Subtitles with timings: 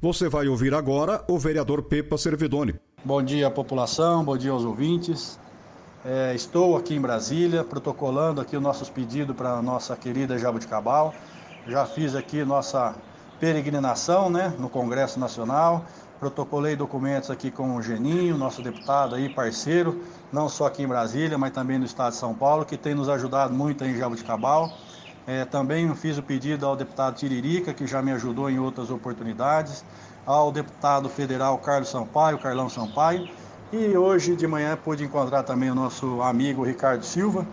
[0.00, 2.76] Você vai ouvir agora o vereador Pepa Servidoni.
[3.04, 5.40] Bom dia, população, bom dia aos ouvintes.
[6.04, 11.12] É, estou aqui em Brasília, protocolando aqui os nossos pedidos para a nossa querida Jabuticabal.
[11.66, 12.94] Já fiz aqui nossa
[13.40, 15.84] peregrinação né, no Congresso Nacional.
[16.20, 20.00] Protocolei documentos aqui com o Geninho, nosso deputado aí, parceiro,
[20.32, 23.08] não só aqui em Brasília, mas também no estado de São Paulo, que tem nos
[23.08, 24.72] ajudado muito em Jabuticabal.
[25.28, 29.84] É, também fiz o pedido ao deputado Tiririca, que já me ajudou em outras oportunidades,
[30.24, 33.28] ao deputado federal Carlos Sampaio, Carlão Sampaio,
[33.70, 37.46] e hoje de manhã pude encontrar também o nosso amigo Ricardo Silva,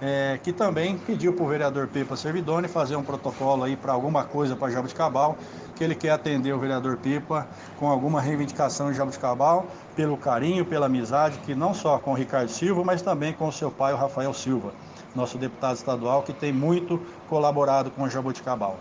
[0.00, 4.24] é, que também pediu para o vereador Pepa Servidone fazer um protocolo aí para alguma
[4.24, 5.36] coisa para Jabuticabal,
[5.76, 7.46] que ele quer atender o vereador Pepa
[7.78, 12.50] com alguma reivindicação em Jabuticabal, pelo carinho, pela amizade, que não só com o Ricardo
[12.50, 14.72] Silva, mas também com o seu pai, o Rafael Silva
[15.14, 18.78] nosso deputado estadual, que tem muito colaborado com Jabuticabal.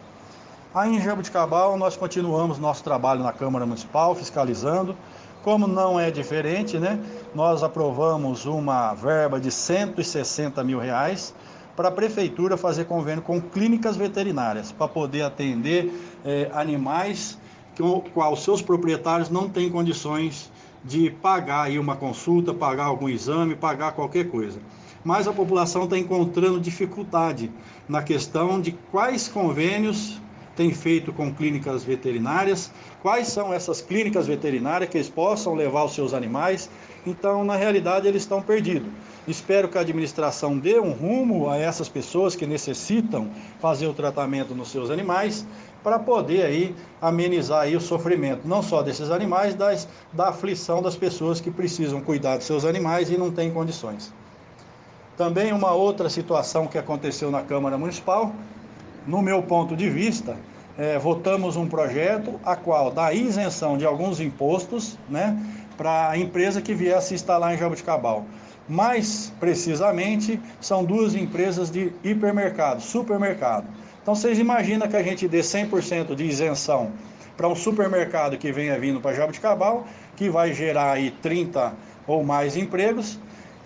[0.73, 4.95] Aí em Jabuticabal nós continuamos nosso trabalho na Câmara Municipal, fiscalizando.
[5.43, 6.99] Como não é diferente, né?
[7.33, 11.33] Nós aprovamos uma verba de 160 mil reais
[11.75, 15.91] para a prefeitura fazer convênio com clínicas veterinárias para poder atender
[16.25, 17.37] eh, animais
[17.73, 20.51] que os seus proprietários não têm condições
[20.83, 24.59] de pagar aí uma consulta, pagar algum exame, pagar qualquer coisa
[25.03, 27.51] mas a população está encontrando dificuldade
[27.87, 30.21] na questão de quais convênios
[30.59, 32.69] tem feito com clínicas veterinárias,
[33.01, 36.69] quais são essas clínicas veterinárias que eles possam levar os seus animais.
[37.07, 38.89] Então, na realidade, eles estão perdidos.
[39.25, 43.29] Espero que a administração dê um rumo a essas pessoas que necessitam
[43.61, 45.47] fazer o tratamento nos seus animais
[45.81, 50.97] para poder aí amenizar aí o sofrimento, não só desses animais, das, da aflição das
[50.97, 54.11] pessoas que precisam cuidar dos seus animais e não têm condições.
[55.15, 58.33] Também uma outra situação que aconteceu na Câmara Municipal,
[59.09, 60.37] no meu ponto de vista,
[60.79, 65.37] é, votamos um projeto a qual dá isenção de alguns impostos né,
[65.75, 68.23] para a empresa que viesse instalar em Jabuticabal.
[68.67, 73.67] Mais precisamente, são duas empresas de hipermercado, supermercado.
[74.01, 76.91] Então vocês imaginam que a gente dê 100% de isenção
[77.35, 79.85] para um supermercado que venha vindo para Jabuticabal,
[80.15, 81.73] que vai gerar aí 30
[82.07, 83.19] ou mais empregos,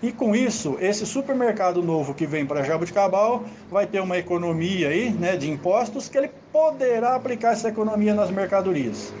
[0.04, 5.10] e com isso, esse supermercado novo que vem para Jabuticabal vai ter uma economia aí,
[5.10, 9.14] né, de impostos que ele poderá aplicar essa economia nas mercadorias.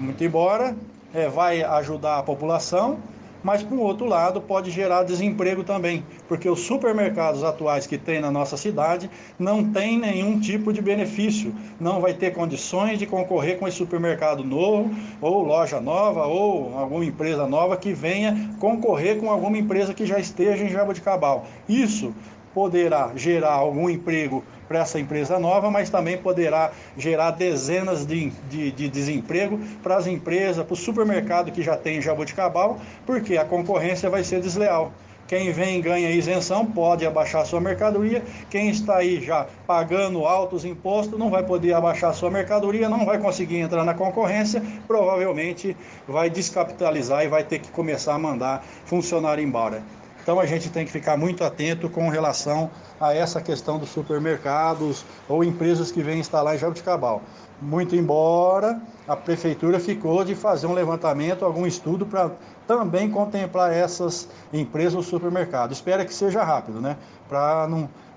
[0.00, 0.74] Muito embora
[1.12, 2.98] é, vai ajudar a população,
[3.44, 8.30] mas por outro lado pode gerar desemprego também, porque os supermercados atuais que tem na
[8.30, 13.68] nossa cidade não tem nenhum tipo de benefício, não vai ter condições de concorrer com
[13.68, 14.90] esse supermercado novo,
[15.20, 20.18] ou loja nova, ou alguma empresa nova que venha concorrer com alguma empresa que já
[20.18, 21.46] esteja em Jaboticabal.
[21.68, 22.14] Isso
[22.54, 28.70] poderá gerar algum emprego para essa empresa nova, mas também poderá gerar dezenas de, de,
[28.70, 33.44] de desemprego para as empresas, para o supermercado que já tem em Jaboticabal, porque a
[33.44, 34.92] concorrência vai ser desleal.
[35.26, 38.22] Quem vem ganha isenção pode abaixar sua mercadoria.
[38.50, 43.18] Quem está aí já pagando altos impostos não vai poder abaixar sua mercadoria, não vai
[43.18, 45.74] conseguir entrar na concorrência, provavelmente
[46.06, 49.82] vai descapitalizar e vai ter que começar a mandar funcionário embora.
[50.24, 55.04] Então a gente tem que ficar muito atento com relação a essa questão dos supermercados
[55.28, 57.20] ou empresas que vêm instalar em Jabuticabal.
[57.60, 62.30] Muito embora a prefeitura ficou de fazer um levantamento, algum estudo para
[62.66, 65.72] também contemplar essas empresas ou supermercado.
[65.72, 66.96] Espera que seja rápido, né?
[67.28, 67.68] Para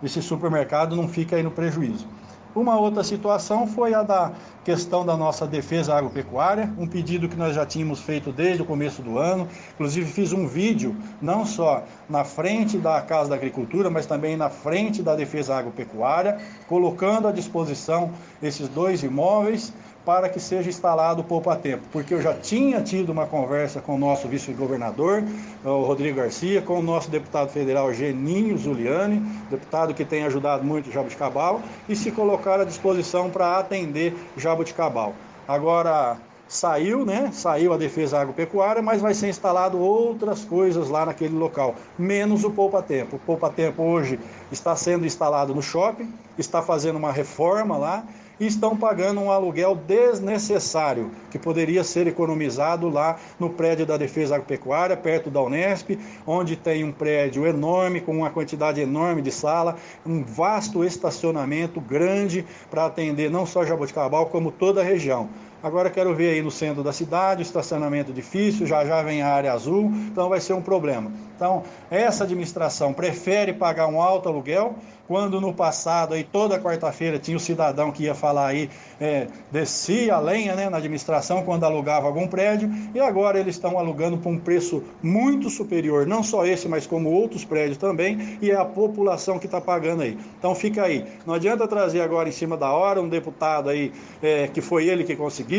[0.02, 2.08] esse supermercado não fique aí no prejuízo.
[2.56, 4.32] Uma outra situação foi a da
[4.64, 9.02] questão da nossa defesa agropecuária, um pedido que nós já tínhamos feito desde o começo
[9.02, 9.48] do ano.
[9.76, 14.50] Inclusive, fiz um vídeo, não só na frente da Casa da Agricultura, mas também na
[14.50, 18.12] frente da defesa agropecuária, colocando à disposição
[18.42, 19.72] esses dois imóveis
[20.08, 23.98] para que seja instalado o poupa-tempo, porque eu já tinha tido uma conversa com o
[23.98, 25.22] nosso vice-governador,
[25.66, 29.20] o Rodrigo Garcia, com o nosso deputado federal Geninho Zuliani,
[29.50, 35.14] deputado que tem ajudado muito Jabuticabal, e se colocar à disposição para atender Jabuticabal.
[35.46, 36.16] Agora,
[36.48, 37.30] saiu, né?
[37.34, 42.50] Saiu a defesa agropecuária, mas vai ser instalado outras coisas lá naquele local, menos o
[42.50, 43.18] poupa-tempo.
[43.18, 44.18] O poupa-tempo hoje
[44.54, 48.06] está sendo instalado no shopping, está fazendo uma reforma lá
[48.40, 54.96] estão pagando um aluguel desnecessário, que poderia ser economizado lá no prédio da Defesa Agropecuária,
[54.96, 59.76] perto da Unesp, onde tem um prédio enorme, com uma quantidade enorme de sala,
[60.06, 65.30] um vasto estacionamento grande para atender não só Jaboticabal, como toda a região.
[65.68, 69.52] Agora quero ver aí no centro da cidade, estacionamento difícil, já já vem a área
[69.52, 71.12] azul, então vai ser um problema.
[71.36, 74.76] Então, essa administração prefere pagar um alto aluguel,
[75.08, 78.70] quando no passado aí toda quarta-feira tinha o cidadão que ia falar aí,
[79.00, 83.78] é, descia a lenha né, na administração quando alugava algum prédio, e agora eles estão
[83.78, 88.50] alugando por um preço muito superior, não só esse, mas como outros prédios também, e
[88.50, 90.18] é a população que está pagando aí.
[90.40, 93.92] Então fica aí, não adianta trazer agora em cima da hora um deputado aí
[94.24, 95.57] é, que foi ele que conseguiu,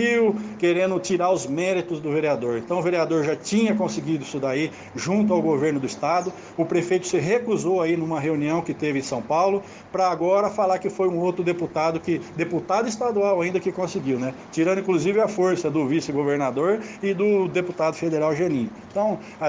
[0.59, 2.59] querendo tirar os méritos do vereador.
[2.59, 7.07] Então o vereador já tinha conseguido isso daí junto ao governo do estado, o prefeito
[7.07, 9.63] se recusou aí numa reunião que teve em São Paulo
[9.93, 14.35] para agora falar que foi um outro deputado que deputado estadual ainda que conseguiu, né?
[14.53, 18.71] Tirando inclusive a força do vice-governador e do deputado federal Geninho.
[18.91, 19.49] Então, a,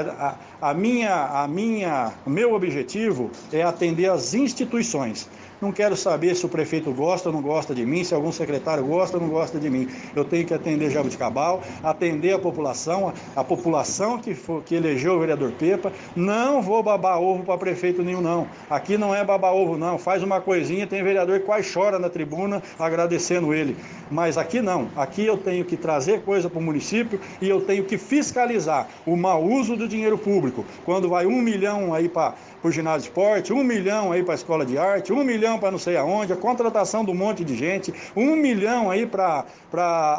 [0.61, 5.29] a, a minha, a minha, meu objetivo é atender as instituições.
[5.61, 8.85] Não quero saber se o prefeito gosta ou não gosta de mim, se algum secretário
[8.85, 9.89] gosta ou não gosta de mim.
[10.15, 15.19] Eu tenho que atender Jabuticabal, atender a população, a população que, for, que elegeu o
[15.19, 15.91] vereador Pepa.
[16.15, 18.47] Não vou babar ovo para prefeito nenhum, não.
[18.69, 19.97] Aqui não é babar ovo, não.
[19.97, 23.75] Faz uma coisinha, tem vereador que quase chora na tribuna agradecendo ele.
[24.09, 24.89] Mas aqui não.
[24.95, 29.15] Aqui eu tenho que trazer coisa para o município e eu tenho que fiscalizar o
[29.15, 30.65] mau uso do dinheiro público.
[30.85, 34.35] Quando vai um milhão aí para o ginásio de esporte, um milhão aí para a
[34.35, 37.55] escola de arte, um milhão para não sei aonde, a contratação de um monte de
[37.55, 39.45] gente, um milhão aí para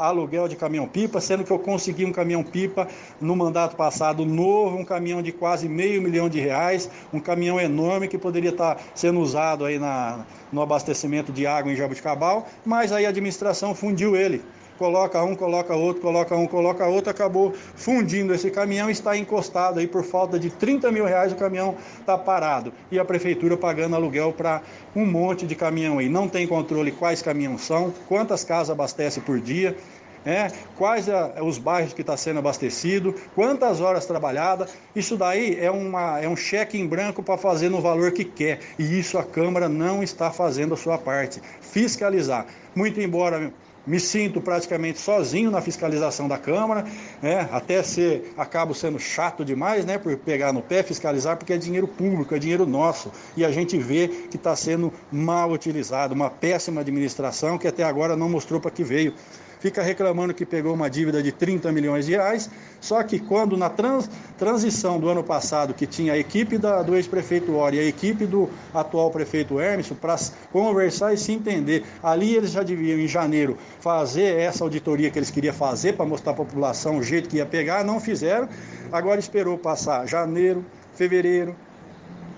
[0.00, 2.88] aluguel de caminhão-pipa, sendo que eu consegui um caminhão-pipa
[3.20, 8.08] no mandato passado novo, um caminhão de quase meio milhão de reais, um caminhão enorme
[8.08, 13.06] que poderia estar sendo usado aí na, no abastecimento de água em Jabuticabal, mas aí
[13.06, 14.42] a administração fundiu ele
[14.80, 19.86] coloca um, coloca outro, coloca um, coloca outro, acabou fundindo esse caminhão está encostado aí
[19.86, 22.72] por falta de 30 mil reais o caminhão está parado.
[22.90, 24.62] E a prefeitura pagando aluguel para
[24.96, 26.08] um monte de caminhão aí.
[26.08, 29.76] Não tem controle quais caminhões são, quantas casas abastece por dia.
[30.24, 34.70] É, quais é, os bairros que está sendo abastecido, quantas horas trabalhadas.
[34.94, 38.60] Isso daí é, uma, é um cheque em branco para fazer no valor que quer.
[38.78, 41.40] E isso a Câmara não está fazendo a sua parte.
[41.60, 42.46] Fiscalizar.
[42.74, 43.52] Muito embora
[43.90, 46.84] me sinto praticamente sozinho na fiscalização da Câmara,
[47.20, 47.48] né?
[47.50, 49.98] até ser, acabo sendo chato demais, né?
[49.98, 53.10] Por pegar no pé, fiscalizar, porque é dinheiro público, é dinheiro nosso.
[53.36, 58.14] E a gente vê que está sendo mal utilizado, uma péssima administração que até agora
[58.14, 59.12] não mostrou para que veio
[59.60, 63.68] fica reclamando que pegou uma dívida de 30 milhões de reais, só que quando na
[63.68, 67.84] trans, transição do ano passado, que tinha a equipe da, do ex-prefeito Ori e a
[67.84, 70.16] equipe do atual prefeito Hermes, para
[70.50, 75.30] conversar e se entender, ali eles já deviam, em janeiro, fazer essa auditoria que eles
[75.30, 78.48] queriam fazer para mostrar à população o jeito que ia pegar, não fizeram,
[78.90, 80.64] agora esperou passar janeiro,
[80.94, 81.54] fevereiro,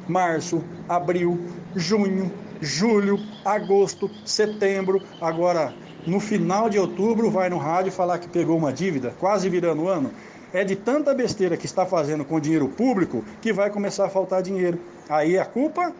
[0.09, 1.39] março, abril,
[1.77, 2.31] junho,
[2.62, 5.75] julho, agosto, setembro, agora
[6.06, 9.88] no final de outubro vai no rádio falar que pegou uma dívida, quase virando o
[9.88, 10.12] ano.
[10.53, 14.43] É de tanta besteira que está fazendo com dinheiro público que vai começar a faltar
[14.43, 14.79] dinheiro.
[15.09, 15.93] Aí a culpa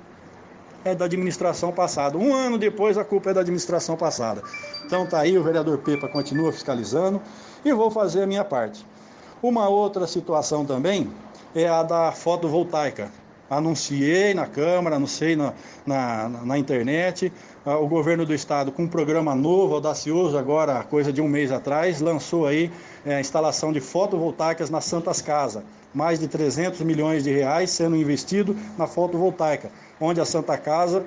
[0.85, 2.19] é da administração passada.
[2.19, 4.43] Um ano depois a culpa é da administração passada.
[4.85, 7.21] Então tá aí, o vereador Pepa continua fiscalizando
[7.65, 8.87] e vou fazer a minha parte.
[9.43, 11.11] Uma outra situação também
[11.55, 13.11] é a da fotovoltaica
[13.57, 15.53] anunciei na Câmara, anunciei na,
[15.87, 17.33] na, na internet.
[17.65, 21.53] Ah, o governo do estado, com um programa novo, audacioso, agora, coisa de um mês
[21.53, 22.71] atrás, lançou aí
[23.05, 25.63] é, a instalação de fotovoltaicas nas Santas Casas.
[25.95, 31.05] Mais de 300 milhões de reais sendo investido na fotovoltaica, onde a Santa Casa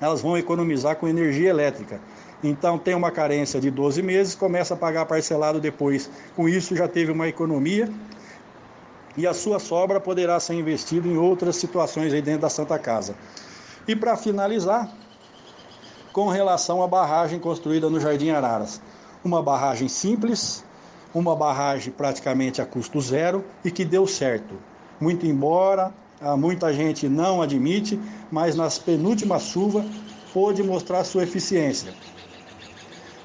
[0.00, 2.00] elas vão economizar com energia elétrica.
[2.42, 6.10] Então tem uma carência de 12 meses, começa a pagar parcelado depois.
[6.34, 7.88] Com isso já teve uma economia
[9.16, 13.14] e a sua sobra poderá ser investido em outras situações aí dentro da Santa Casa.
[13.86, 14.90] E para finalizar,
[16.12, 18.80] com relação à barragem construída no Jardim Araras,
[19.24, 20.64] uma barragem simples,
[21.14, 24.54] uma barragem praticamente a custo zero e que deu certo.
[25.00, 25.92] Muito embora
[26.38, 27.98] muita gente não admite,
[28.30, 29.84] mas nas penúltimas chuvas
[30.32, 31.92] pôde mostrar sua eficiência,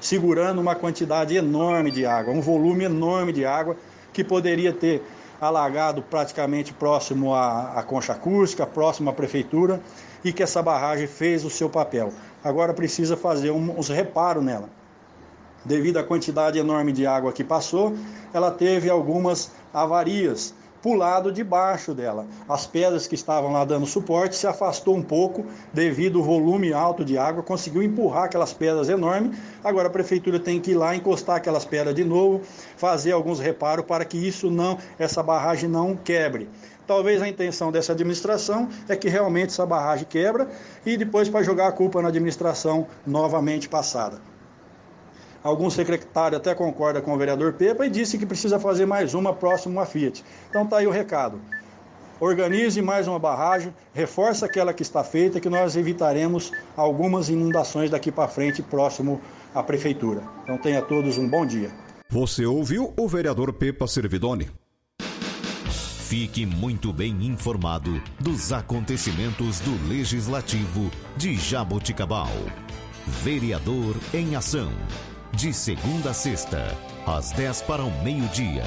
[0.00, 3.76] segurando uma quantidade enorme de água, um volume enorme de água
[4.12, 5.02] que poderia ter
[5.40, 9.80] alagado praticamente próximo à, à concha acústica, próximo à prefeitura,
[10.24, 12.12] e que essa barragem fez o seu papel.
[12.42, 14.68] Agora precisa fazer um, uns reparos nela.
[15.64, 17.94] Devido à quantidade enorme de água que passou,
[18.32, 22.26] ela teve algumas avarias, pulado debaixo dela.
[22.48, 27.04] As pedras que estavam lá dando suporte se afastou um pouco devido ao volume alto
[27.04, 29.38] de água, conseguiu empurrar aquelas pedras enormes.
[29.62, 32.40] Agora a prefeitura tem que ir lá encostar aquelas pedras de novo,
[32.76, 36.48] fazer alguns reparos para que isso não, essa barragem não quebre.
[36.86, 40.48] Talvez a intenção dessa administração é que realmente essa barragem quebra
[40.86, 44.18] e depois para jogar a culpa na administração novamente passada.
[45.42, 49.32] Algum secretário até concorda com o vereador Pepa e disse que precisa fazer mais uma
[49.32, 50.24] próximo à Fiat.
[50.50, 51.40] Então tá aí o recado.
[52.20, 58.10] Organize mais uma barragem, reforça aquela que está feita, que nós evitaremos algumas inundações daqui
[58.10, 59.20] para frente, próximo
[59.54, 60.22] à prefeitura.
[60.42, 61.70] Então tenha todos um bom dia.
[62.10, 64.50] Você ouviu o vereador Pepa Servidoni.
[66.08, 72.32] Fique muito bem informado dos acontecimentos do Legislativo de Jaboticabal.
[73.06, 74.72] Vereador em Ação.
[75.32, 78.64] De segunda a sexta, às 10 para o meio-dia.